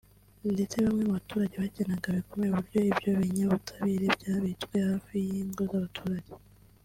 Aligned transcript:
ndetse 0.53 0.75
bamwe 0.85 1.01
mu 1.07 1.13
baturage 1.17 1.55
bakanenga 1.63 2.17
bikomeye 2.17 2.49
uburyo 2.51 2.79
ibyo 2.91 3.11
binyabutabire 3.19 4.07
byabitswe 4.17 4.75
hafi 4.89 5.15
y’ingo 5.27 5.63
z’abaturage 5.71 6.31